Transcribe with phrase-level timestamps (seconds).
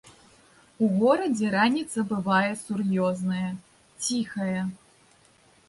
[0.85, 3.45] У горадзе раніца бывае сур'ёзная,
[4.09, 4.61] ціхая.